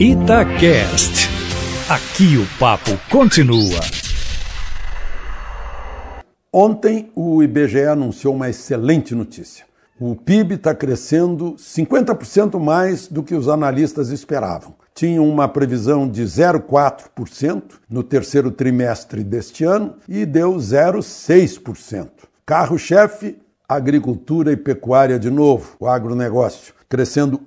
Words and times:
Itacast. 0.00 1.28
Aqui 1.88 2.36
o 2.36 2.58
papo 2.58 2.90
continua. 3.08 3.78
Ontem 6.52 7.12
o 7.14 7.40
IBGE 7.40 7.84
anunciou 7.84 8.34
uma 8.34 8.50
excelente 8.50 9.14
notícia. 9.14 9.64
O 10.00 10.16
PIB 10.16 10.56
está 10.56 10.74
crescendo 10.74 11.54
50% 11.54 12.58
mais 12.58 13.06
do 13.06 13.22
que 13.22 13.36
os 13.36 13.48
analistas 13.48 14.08
esperavam. 14.08 14.74
Tinham 14.92 15.28
uma 15.28 15.46
previsão 15.46 16.08
de 16.08 16.24
0,4% 16.24 17.62
no 17.88 18.02
terceiro 18.02 18.50
trimestre 18.50 19.22
deste 19.22 19.62
ano 19.62 19.94
e 20.08 20.26
deu 20.26 20.56
0,6%. 20.56 22.08
Carro-chefe, 22.44 23.38
agricultura 23.68 24.50
e 24.50 24.56
pecuária 24.56 25.20
de 25.20 25.30
novo, 25.30 25.76
o 25.78 25.86
agronegócio, 25.86 26.74
crescendo 26.88 27.40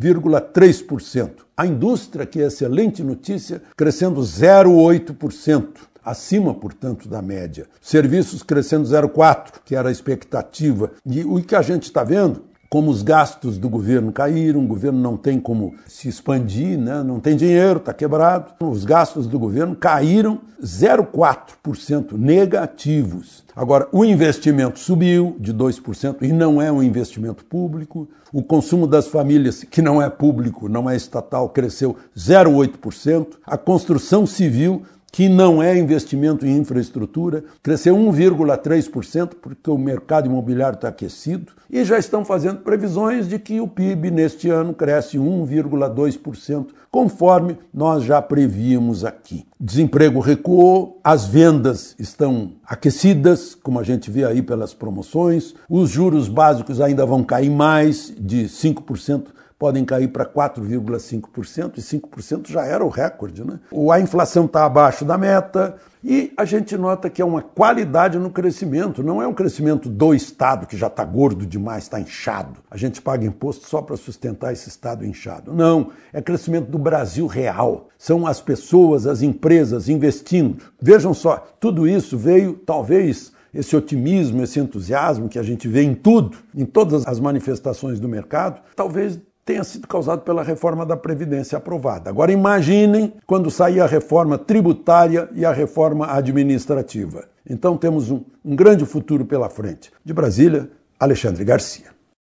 1,3%. 0.00 1.30
A 1.56 1.66
indústria, 1.66 2.24
que 2.24 2.40
é 2.40 2.46
excelente 2.46 3.02
notícia, 3.02 3.60
crescendo 3.76 4.20
0,8% 4.20 5.88
acima, 6.04 6.54
portanto, 6.54 7.08
da 7.08 7.20
média. 7.20 7.66
Serviços 7.80 8.42
crescendo 8.42 8.88
0,4, 8.88 9.60
que 9.64 9.74
era 9.74 9.88
a 9.88 9.92
expectativa. 9.92 10.92
E 11.04 11.22
o 11.22 11.42
que 11.42 11.54
a 11.54 11.62
gente 11.62 11.84
está 11.84 12.02
vendo 12.02 12.47
como 12.68 12.90
os 12.90 13.02
gastos 13.02 13.56
do 13.56 13.68
governo 13.68 14.12
caíram, 14.12 14.62
o 14.62 14.66
governo 14.66 15.00
não 15.00 15.16
tem 15.16 15.40
como 15.40 15.74
se 15.86 16.08
expandir, 16.08 16.78
né? 16.78 17.02
não 17.02 17.18
tem 17.18 17.34
dinheiro, 17.34 17.78
está 17.78 17.94
quebrado. 17.94 18.52
Os 18.60 18.84
gastos 18.84 19.26
do 19.26 19.38
governo 19.38 19.74
caíram 19.74 20.40
0,4% 20.62 22.12
negativos. 22.12 23.42
Agora, 23.56 23.88
o 23.90 24.04
investimento 24.04 24.78
subiu 24.78 25.34
de 25.40 25.54
2% 25.54 26.18
e 26.22 26.32
não 26.32 26.60
é 26.60 26.70
um 26.70 26.82
investimento 26.82 27.44
público. 27.44 28.06
O 28.30 28.42
consumo 28.42 28.86
das 28.86 29.08
famílias, 29.08 29.64
que 29.64 29.80
não 29.80 30.02
é 30.02 30.10
público, 30.10 30.68
não 30.68 30.90
é 30.90 30.94
estatal, 30.94 31.48
cresceu 31.48 31.96
0,8%. 32.14 33.38
A 33.46 33.56
construção 33.56 34.26
civil 34.26 34.82
que 35.10 35.28
não 35.28 35.62
é 35.62 35.76
investimento 35.76 36.46
em 36.46 36.58
infraestrutura, 36.58 37.44
cresceu 37.62 37.96
1,3% 37.96 39.32
porque 39.40 39.70
o 39.70 39.78
mercado 39.78 40.26
imobiliário 40.26 40.76
está 40.76 40.88
aquecido 40.88 41.52
e 41.70 41.84
já 41.84 41.98
estão 41.98 42.24
fazendo 42.24 42.60
previsões 42.60 43.28
de 43.28 43.38
que 43.38 43.60
o 43.60 43.68
PIB 43.68 44.10
neste 44.10 44.48
ano 44.48 44.72
cresce 44.72 45.18
1,2%, 45.18 46.68
conforme 46.90 47.58
nós 47.72 48.04
já 48.04 48.22
prevíamos 48.22 49.04
aqui. 49.04 49.44
Desemprego 49.60 50.20
recuou, 50.20 51.00
as 51.02 51.26
vendas 51.26 51.94
estão 51.98 52.52
aquecidas, 52.64 53.54
como 53.54 53.78
a 53.78 53.82
gente 53.82 54.10
vê 54.10 54.24
aí 54.24 54.40
pelas 54.40 54.72
promoções, 54.72 55.54
os 55.68 55.90
juros 55.90 56.28
básicos 56.28 56.80
ainda 56.80 57.04
vão 57.04 57.22
cair 57.22 57.50
mais 57.50 58.14
de 58.18 58.44
5% 58.44 59.26
podem 59.58 59.84
cair 59.84 60.08
para 60.08 60.24
4,5%, 60.24 61.78
e 61.78 61.80
5% 61.80 62.48
já 62.48 62.64
era 62.64 62.84
o 62.84 62.88
recorde. 62.88 63.44
Né? 63.44 63.58
A 63.92 64.00
inflação 64.00 64.44
está 64.44 64.64
abaixo 64.64 65.04
da 65.04 65.18
meta 65.18 65.76
e 66.02 66.32
a 66.36 66.44
gente 66.44 66.76
nota 66.76 67.10
que 67.10 67.20
é 67.20 67.24
uma 67.24 67.42
qualidade 67.42 68.18
no 68.18 68.30
crescimento, 68.30 69.02
não 69.02 69.20
é 69.20 69.26
um 69.26 69.34
crescimento 69.34 69.88
do 69.88 70.14
Estado, 70.14 70.66
que 70.66 70.76
já 70.76 70.86
está 70.86 71.04
gordo 71.04 71.44
demais, 71.44 71.84
está 71.84 71.98
inchado. 71.98 72.60
A 72.70 72.76
gente 72.76 73.02
paga 73.02 73.26
imposto 73.26 73.68
só 73.68 73.82
para 73.82 73.96
sustentar 73.96 74.52
esse 74.52 74.68
Estado 74.68 75.04
inchado. 75.04 75.52
Não, 75.52 75.90
é 76.12 76.22
crescimento 76.22 76.70
do 76.70 76.78
Brasil 76.78 77.26
real. 77.26 77.88
São 77.98 78.28
as 78.28 78.40
pessoas, 78.40 79.08
as 79.08 79.22
empresas 79.22 79.88
investindo. 79.88 80.62
Vejam 80.80 81.12
só, 81.12 81.44
tudo 81.58 81.88
isso 81.88 82.16
veio, 82.16 82.54
talvez, 82.54 83.32
esse 83.52 83.74
otimismo, 83.74 84.42
esse 84.42 84.60
entusiasmo 84.60 85.28
que 85.28 85.38
a 85.38 85.42
gente 85.42 85.66
vê 85.66 85.82
em 85.82 85.94
tudo, 85.94 86.38
em 86.54 86.64
todas 86.64 87.04
as 87.08 87.18
manifestações 87.18 87.98
do 87.98 88.08
mercado, 88.08 88.60
talvez 88.76 89.18
tenha 89.48 89.64
sido 89.64 89.88
causado 89.88 90.20
pela 90.20 90.42
reforma 90.42 90.84
da 90.84 90.94
Previdência 90.94 91.56
aprovada. 91.56 92.10
Agora 92.10 92.30
imaginem 92.30 93.14
quando 93.26 93.50
sair 93.50 93.80
a 93.80 93.86
reforma 93.86 94.36
tributária 94.36 95.26
e 95.32 95.42
a 95.42 95.50
reforma 95.50 96.06
administrativa. 96.12 97.24
Então 97.48 97.74
temos 97.74 98.10
um, 98.10 98.20
um 98.44 98.54
grande 98.54 98.84
futuro 98.84 99.24
pela 99.24 99.48
frente. 99.48 99.90
De 100.04 100.12
Brasília, 100.12 100.68
Alexandre 101.00 101.46
Garcia. 101.46 101.97